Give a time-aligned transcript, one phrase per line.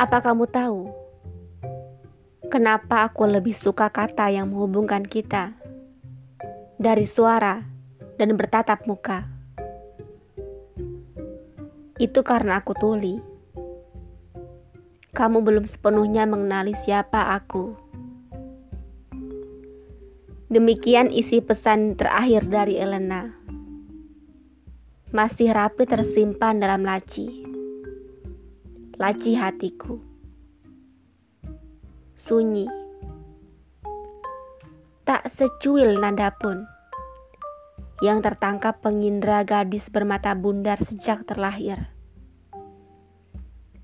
[0.00, 0.88] Apa kamu tahu
[2.48, 5.52] kenapa aku lebih suka kata yang menghubungkan kita
[6.80, 7.60] dari suara
[8.16, 9.28] dan bertatap muka?
[12.00, 13.20] Itu karena aku tuli.
[15.12, 17.76] Kamu belum sepenuhnya mengenali siapa aku.
[20.48, 23.36] Demikian isi pesan terakhir dari Elena.
[25.12, 27.39] Masih rapi tersimpan dalam laci
[29.00, 29.96] laci hatiku.
[32.20, 32.68] Sunyi.
[35.08, 36.68] Tak secuil nada pun
[38.04, 41.88] yang tertangkap pengindra gadis bermata bundar sejak terlahir.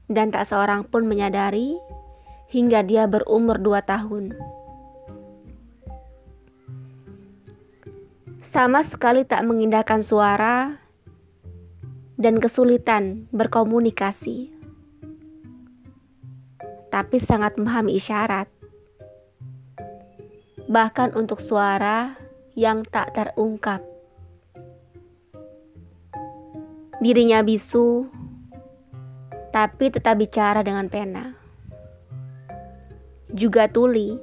[0.04, 1.80] Dan tak seorang pun menyadari
[2.52, 4.36] hingga dia berumur dua tahun.
[8.44, 10.76] Sama sekali tak mengindahkan suara
[12.20, 14.55] dan kesulitan berkomunikasi
[16.96, 18.48] tapi sangat memahami isyarat.
[20.64, 22.16] Bahkan untuk suara
[22.56, 23.84] yang tak terungkap.
[27.04, 28.08] Dirinya bisu,
[29.52, 31.36] tapi tetap bicara dengan pena.
[33.28, 34.16] Juga tuli,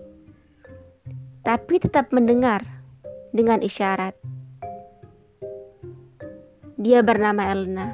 [1.46, 2.66] tapi tetap mendengar
[3.30, 4.18] dengan isyarat.
[6.82, 7.94] Dia bernama Elna.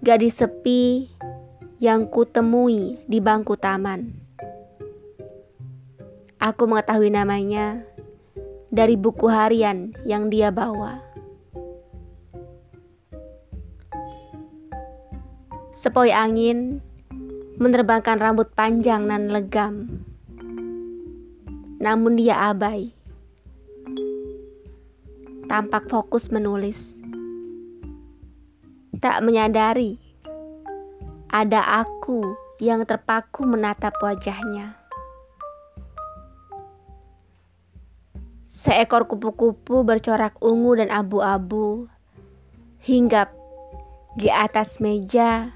[0.00, 1.15] Gadis sepi
[1.76, 4.08] yang kutemui di bangku taman.
[6.40, 7.84] Aku mengetahui namanya
[8.72, 11.04] dari buku harian yang dia bawa.
[15.76, 16.80] Sepoi angin
[17.60, 20.00] menerbangkan rambut panjang dan legam.
[21.76, 22.96] Namun dia abai.
[25.44, 26.80] Tampak fokus menulis.
[28.96, 30.05] Tak menyadari
[31.36, 32.32] ada aku
[32.64, 34.72] yang terpaku menatap wajahnya.
[38.48, 41.92] Seekor kupu-kupu bercorak ungu dan abu-abu
[42.80, 43.36] hinggap
[44.16, 45.52] di atas meja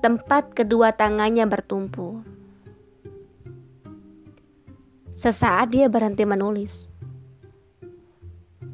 [0.00, 2.24] tempat kedua tangannya bertumpu.
[5.20, 6.72] Sesaat dia berhenti menulis.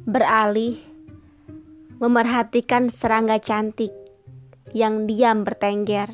[0.07, 0.79] Beralih
[1.99, 3.98] memerhatikan serangga cantik
[4.73, 6.13] yang diam bertengger.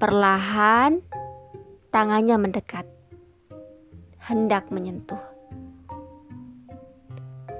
[0.00, 1.04] Perlahan,
[1.92, 2.88] tangannya mendekat,
[4.24, 5.20] hendak menyentuh.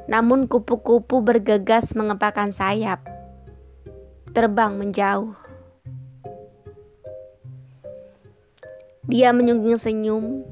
[0.09, 3.05] Namun kupu-kupu bergegas mengepakkan sayap,
[4.33, 5.37] terbang menjauh.
[9.11, 10.47] Dia menyungging senyum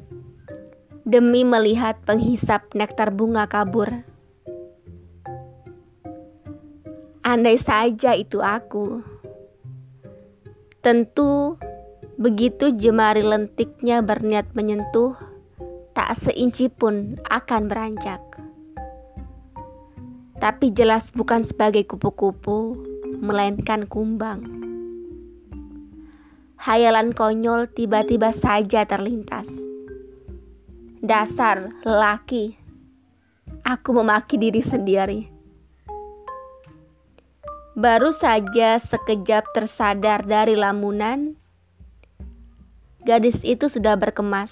[1.09, 4.08] demi melihat penghisap nektar bunga kabur
[7.38, 8.99] Andai saja itu aku.
[10.82, 11.54] Tentu
[12.19, 15.15] begitu jemari lentiknya berniat menyentuh,
[15.94, 18.19] tak seinci pun akan beranjak.
[20.43, 22.75] Tapi jelas bukan sebagai kupu-kupu,
[23.22, 24.43] melainkan kumbang.
[26.59, 29.47] Hayalan konyol tiba-tiba saja terlintas.
[31.06, 32.59] Dasar lelaki,
[33.62, 35.38] aku memaki diri sendiri.
[37.78, 41.39] Baru saja sekejap tersadar dari lamunan,
[43.06, 44.50] gadis itu sudah berkemas,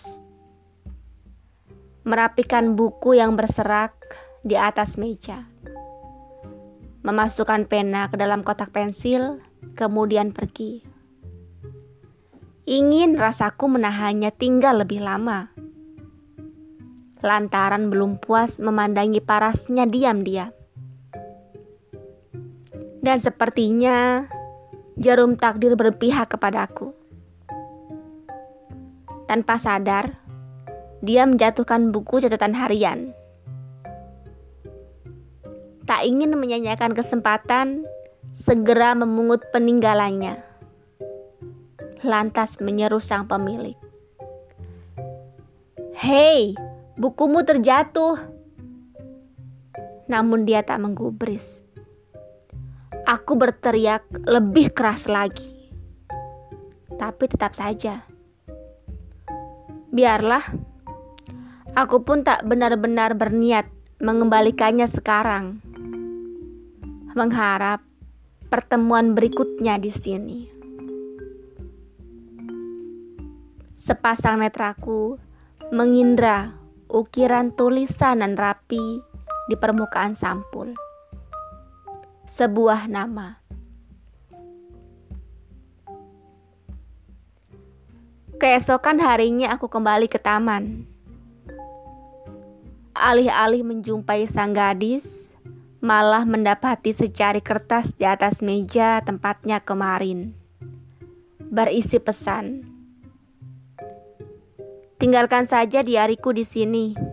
[2.07, 3.99] merapikan buku yang berserak
[4.47, 5.43] di atas meja,
[7.03, 9.43] memasukkan pena ke dalam kotak pensil,
[9.75, 10.87] kemudian pergi.
[12.63, 15.51] Ingin rasaku menahannya tinggal lebih lama,
[17.27, 20.56] lantaran belum puas memandangi parasnya diam-diam.
[23.07, 24.27] Dan sepertinya
[24.99, 26.91] jarum takdir berpihak kepadaku.
[29.31, 30.19] Tanpa sadar,
[31.07, 33.15] dia menjatuhkan buku catatan harian.
[35.87, 37.87] Tak ingin menyanyikan kesempatan,
[38.35, 40.43] segera memungut peninggalannya.
[42.03, 43.79] Lantas menyeru sang pemilik.
[45.95, 46.59] Hei,
[46.99, 48.19] bukumu terjatuh.
[50.11, 51.66] Namun dia tak menggubris.
[53.27, 55.51] Aku berteriak lebih keras lagi.
[56.95, 58.07] Tapi tetap saja.
[59.91, 60.47] Biarlah.
[61.75, 63.67] Aku pun tak benar-benar berniat
[63.99, 65.59] mengembalikannya sekarang.
[67.19, 67.83] Mengharap
[68.47, 70.41] pertemuan berikutnya di sini.
[73.75, 75.19] Sepasang netraku
[75.75, 76.55] mengindra
[76.87, 79.03] ukiran tulisan dan rapi
[79.51, 80.86] di permukaan sampul
[82.27, 83.39] sebuah nama.
[88.37, 90.85] Keesokan harinya aku kembali ke taman.
[92.93, 95.09] Alih-alih menjumpai sang gadis,
[95.81, 100.37] malah mendapati secari kertas di atas meja tempatnya kemarin.
[101.49, 102.67] Berisi pesan.
[105.01, 107.06] Tinggalkan saja diariku di sini.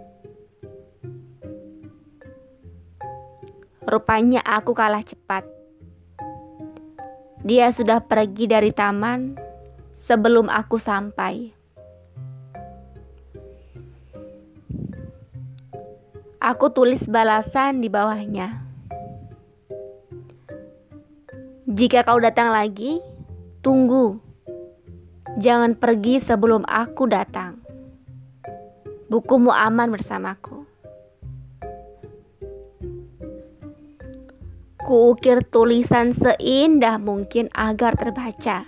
[3.83, 5.43] Rupanya aku kalah cepat.
[7.43, 9.35] Dia sudah pergi dari taman
[9.99, 11.51] sebelum aku sampai.
[16.39, 18.63] Aku tulis balasan di bawahnya.
[21.67, 23.03] Jika kau datang lagi,
[23.63, 24.19] tunggu.
[25.39, 27.59] Jangan pergi sebelum aku datang.
[29.11, 30.62] Bukumu aman bersamaku.
[34.83, 38.67] Kuukir tulisan seindah mungkin agar terbaca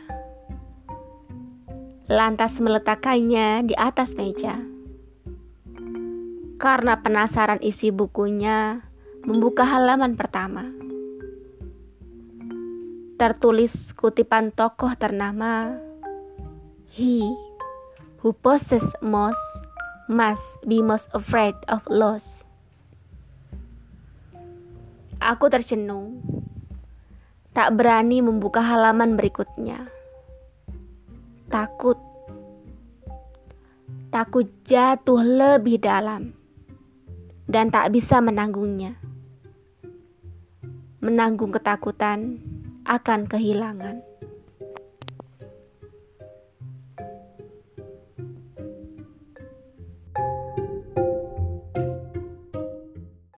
[2.05, 4.61] lantas meletakkannya di atas meja.
[6.61, 8.85] Karena penasaran isi bukunya,
[9.25, 10.69] membuka halaman pertama.
[13.17, 15.75] Tertulis kutipan tokoh ternama,
[16.95, 17.27] He
[18.23, 19.41] who possesses most
[20.07, 22.44] must be most afraid of loss.
[25.25, 26.21] Aku tercenung,
[27.57, 29.89] tak berani membuka halaman berikutnya
[31.49, 31.95] takut.
[34.11, 36.35] Takut jatuh lebih dalam
[37.47, 38.99] dan tak bisa menanggungnya.
[41.03, 42.43] Menanggung ketakutan
[42.87, 44.14] akan kehilangan.